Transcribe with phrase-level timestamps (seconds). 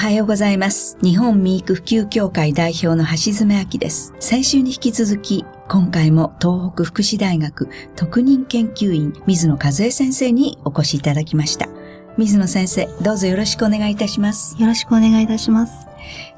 [0.00, 0.96] はようございます。
[1.02, 4.14] 日本ミーク普及協会代表の橋爪明です。
[4.18, 11.68] 先週に引き続き、今回も東北福祉大学特任研究員水野和恵先生にお越しいただきました。
[12.16, 14.56] 水野先生、どうぞよろしくお願いいたします。
[14.58, 15.86] よろしくお願いいたします。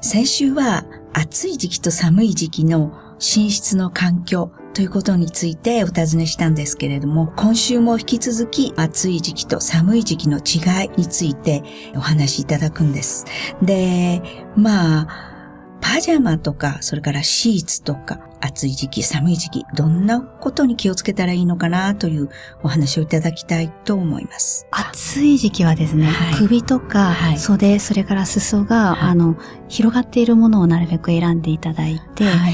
[0.01, 0.83] 先週は
[1.13, 11.63] 暑い時期と寒い時期の寝室の環境ということについてお尋ねしたんですけれども、今週も引き続き暑い時期と寒い時期の違いについて
[11.95, 13.25] お話しいただくんです。
[13.61, 14.21] で、
[14.55, 15.33] まあ、
[15.79, 22.29] パジャマとか、それからシーツとか、暑い時期、寒い時期、どんなことに気をつけたらいいのかなという
[22.63, 24.65] お話をいただきたいと思います。
[24.71, 29.37] 暑い時期はですね、はい首とかはい袖、それから裾が、はいあの、
[29.67, 32.53] 広がっているものをなるべく選んでいただいて、はい。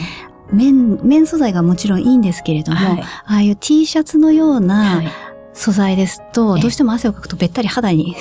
[0.52, 5.07] 綿、綿素材がもちろんいいんですけれども、はいああいう T シャツのようなはい
[5.54, 8.15] 素材ですと、ええどうしても汗をかくとべったり肌に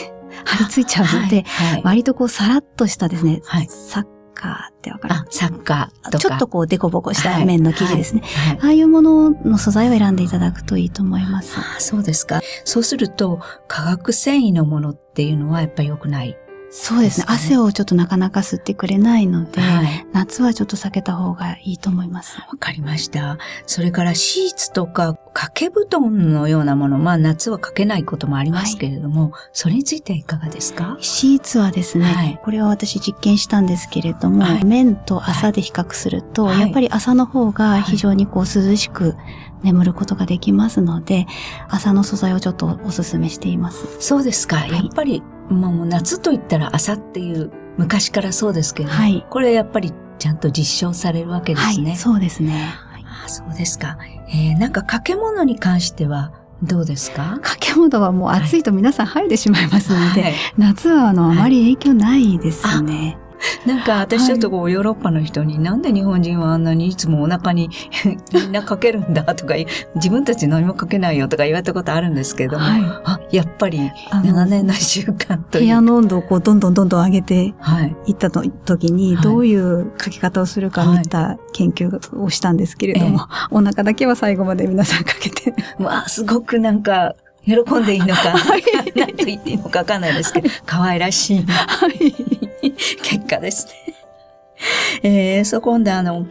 [0.45, 5.15] 張り付いちゃうので、はいはい割とこうさらっとしたですね、はいサッカーってわかる？
[5.15, 6.19] あ、サッカーとか。
[6.19, 8.23] ちょっとこうデコボコしはいた綿の生地ですね。
[8.23, 8.59] はい。
[8.61, 11.59] ああいうものの素材を選んでいただくといいと思います。
[11.79, 12.41] そうですか。
[12.65, 16.37] そうすると、化学繊維のものっていうのはやっぱり良くない？
[16.71, 17.27] そうですね。
[17.29, 20.07] 汗をちょっとなかなか吸ってくれないので、はい。
[20.13, 22.39] 夏はちょっと避けた方がいいと思います。
[22.39, 23.39] わかりました。
[23.67, 30.99] それからシーツとか掛け布団のようなもの、まあ夏はかけないこともありますけれども、それについてはいかがですか？
[31.01, 39.17] シーツはですね、はいこれは私実験したんですけれども、はい綿と朝で比較すると、はいやっぱり朝の方が非常にこう涼しく
[39.63, 41.27] 眠ることができますので、
[41.69, 43.87] 朝の素材をちょっとお勧めしています。
[44.01, 44.67] そうですか。
[44.67, 51.91] いやっぱり、もう夏と言ったら朝っていう昔からそうですけれども、はいこれやっぱりちゃんと実証されるわけですね。
[51.91, 52.69] はい、そうですね。
[53.07, 53.99] ああそうですか。
[54.31, 56.33] えー、なんか掛け物に関しては
[56.63, 57.39] どうですか？
[57.43, 63.17] 掛け物はもう暑いと皆さん入ってしまいますので、はい夏はあの、あまり影響ないですね。
[63.67, 67.71] なんか私ちょっとこうヨーロッパの人に、なんで日本人はあんなにいつもお腹に
[68.33, 69.55] みんなかけるんだとか
[69.97, 72.83] 自分たち何もかけないよとか言われたことあるんですけれども、はい。
[73.05, 73.91] あやっぱり
[74.25, 75.65] 長年の習慣という。
[75.65, 77.97] 部屋の温度をこうどんどんどんどん上げてはい。
[78.07, 79.25] いったと時にはい。
[79.25, 85.55] どういう書き方をするか見た研究をしたんですけれども、お腹だけは最後まで皆さんかけて。
[85.79, 87.15] まあ、すごくなんか、
[87.45, 88.35] 喜んでいいのか、
[88.95, 91.47] 何と言っていいのかわかんないですけど、可愛らしい。
[91.47, 92.38] はい。
[92.61, 93.73] 結果ですね。
[95.03, 96.27] えー、そこんであの、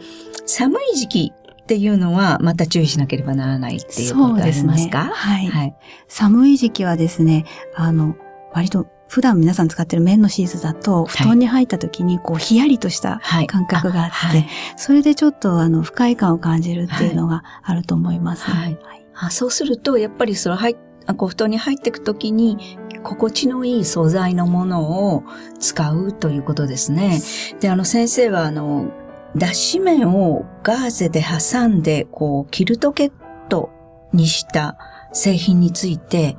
[0.46, 5.10] 寒い時期っていうのはまた注意しなければならないっていうことありますか？
[5.12, 5.76] はい、はい。
[6.08, 7.44] 寒い時期はですね、
[7.74, 8.16] あの、
[8.52, 13.46] 割と普段皆さん使ってる綿のシーツだと、布団に入った時にこうヒヤリとしたはい。
[13.46, 14.46] 感覚があって、はい。
[14.76, 18.44] それでちょっとあの不快感を感じるっていうのがあると思います。
[18.44, 18.78] はい
[19.20, 25.24] あそうすると、やっぱりその入っあこう布団に入っていくときに、心地のいい素材のものを
[25.60, 27.20] 使うということですね。
[27.60, 28.90] で、あの先生は、あの、
[29.36, 33.12] 脱脂面をガーゼで挟んで、こう、キルトケッ
[33.48, 33.70] ト
[34.12, 34.76] にした
[35.12, 36.36] 製品について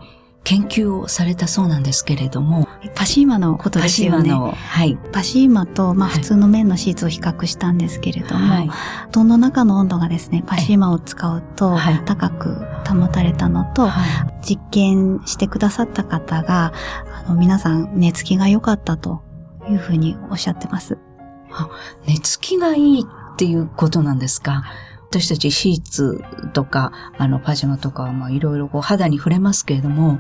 [0.50, 4.24] 研究をされたそうなんですけれども、パシーマのことパですよね。
[4.26, 4.98] シマの、はい。
[5.12, 8.68] パシーマと、まあ、はい普通の綿のシーツを比較したんですけれども、はい
[9.10, 16.74] 布団の中の温度がですね、パシーマを使うとはい高く保たれたのと、はい実験してくださった方が、
[17.14, 19.22] あの皆さん寝つきが良かったと
[19.70, 20.98] いうふうにおっしゃってます。
[22.08, 24.64] 寝つきがいいっていうことなんですか？
[25.12, 30.20] 私たちシーツとか、あの、パジャマとか、まあ、いろいろこう肌に触れますけれども、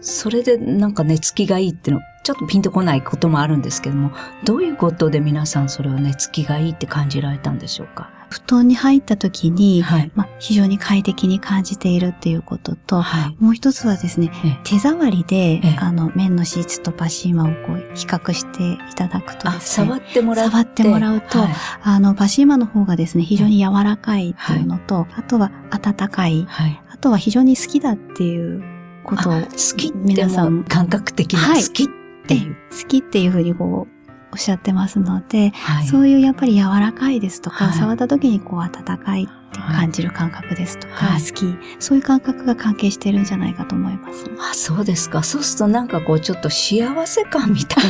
[0.00, 4.12] それでなんか寝つきがいいっていうの、ちょっとピンとこないこともあるんですけども、
[4.44, 8.10] どういうことで皆さんそれを寝つきがいいって感じられたんでしょうか？
[8.30, 10.10] 布団に入った時に、はい。
[10.14, 13.36] まあ、非常に快適に感じているっていうことと、はい。
[13.42, 20.50] もう一つはですね、ええ手触りでええ、あの、綿のシーツとパシーマをこう、比較していただくとあ、ですね、触ってもらって。
[20.50, 21.48] 触ってもらうとはい。
[21.82, 26.82] あの、パシーマの方がですね、非常に柔らかいっていうのと、あとは温かい、はい。
[26.90, 28.62] あとは非常に好きだっていう
[29.04, 31.86] ことをあ、好き皆さん感覚的なはい好きっ
[32.26, 32.56] ていう。
[32.70, 33.97] 好きっていうふうにこう、
[34.32, 35.86] おっしゃってますので、はい。
[35.86, 44.24] そういうやっぱり柔らかいですとか、はい触った時にこう温かいって感じる感覚ですとか、はい好き、そういう感覚が関係してるんじゃないかと思います。
[44.50, 45.22] あ、そうですか。
[45.22, 47.84] そうするとなんかこうちょっと幸せ感みたい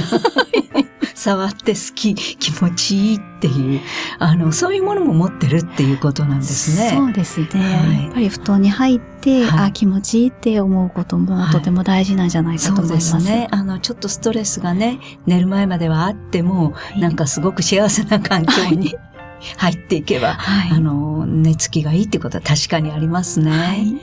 [0.82, 0.87] な。
[1.14, 3.80] 触って好き、気持ちいいっていう、
[4.18, 6.90] あの、そういうものも持ってるっていうことなんですね。
[6.94, 7.46] そうですね。
[7.54, 13.10] はいやっぱり布団に入って、はいあ、気持ちいいって思うこともはいとても大事なんじゃないかとそうで思います。
[13.10, 13.48] すね。
[13.50, 18.94] あの、ちょっとストレスがね、寝る前まではあっても、はいなんかすごく幸せな環境に
[19.56, 20.70] 入っていけば、はい。
[20.72, 23.50] あの、寝つきがいいってことは確かにありますね。
[23.50, 24.00] はい。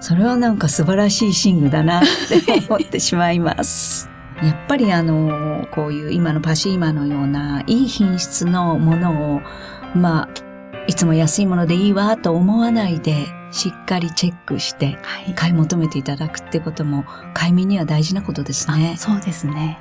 [0.00, 4.08] それはなんか素晴らしい寝具だなって思ってしまいます。
[4.42, 9.40] やっぱりあの、こういう今のパシーマのようないい品質のものを、
[9.94, 10.28] まあ、
[10.86, 15.34] いつも安いものでいいわと思わないで、しっかりチェックして、はい。
[15.34, 17.04] 買い求めていただくってことも、
[17.34, 18.98] 買い身には大事なことですねあ。
[18.98, 19.78] そうですね。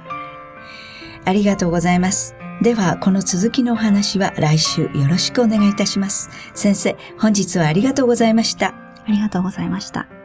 [1.26, 2.36] ありがとうございます。
[2.62, 6.30] では、この続きのお話は来週よろしくお願いいたします。
[6.54, 8.70] 先生、本日はありがとうございました。
[8.70, 10.17] ありがとうございました。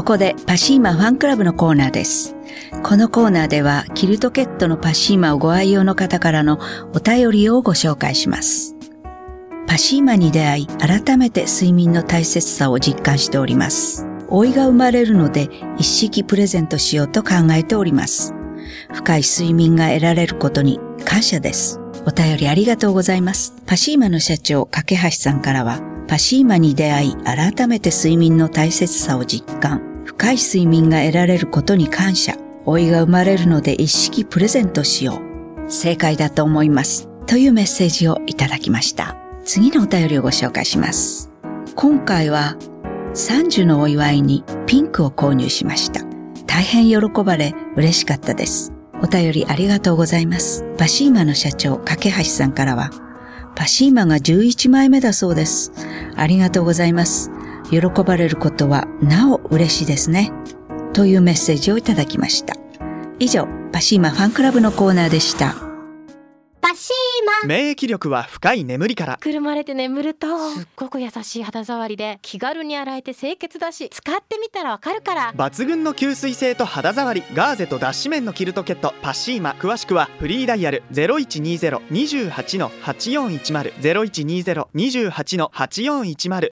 [0.00, 2.34] ここでパシーマファンクラブのコーナーです。
[2.82, 6.58] このコーナーではキルトケットのパシーマをご愛用の方からの
[6.94, 8.74] お便りをご紹介します。
[9.66, 14.06] パシーマに出会い、改めて睡眠の大切さを実感しております。
[14.30, 18.32] 老いが生まれるので一式プレゼントしようと考えております。
[18.94, 21.78] 深い睡眠が得られることに感謝です。
[22.06, 23.52] お便りありがとうございます。
[23.66, 29.89] パシーマの社長、架橋さんからは、パシーマに出会い、改めて睡眠の大切さを実感。
[30.20, 32.36] 深い睡眠が得られることに感謝。
[32.66, 35.22] 老いが生まれるので一式プレゼントしよ
[35.66, 35.70] う。
[35.70, 37.08] 正解だと思います。
[37.26, 39.16] というメッセージをいただきました。
[39.46, 41.30] 次のお便りをご紹介します。
[41.74, 42.58] 今回は
[43.14, 46.02] 30のお祝いにピンクを購入しました。
[46.46, 48.74] 大変喜ばれ嬉しかったです。
[49.02, 50.66] お便りありがとうございます。
[50.76, 52.90] パシーマの社長、架橋さんからは、
[53.56, 55.72] パシーマが11枚目だそうです。
[56.14, 57.30] ありがとうございます。
[57.70, 60.32] 喜ばれることはなお嬉しいですね。
[60.92, 62.54] というメッセージをいただきました。
[63.18, 65.54] 以上、パシーマファンクラブのコーナーでした。
[66.60, 66.94] パシー
[67.42, 83.72] マ免疫力は深い眠りからくるまれて眠るとすっごく優しい肌触りで気軽に洗えて清潔だし使ってみたらわかるから抜群の吸水性と肌触りガーゼと脱脂綿のキルトケットパッシーマ詳しくはフリーダイヤル0120-28-8410
[84.74, 86.48] 0120-28-8410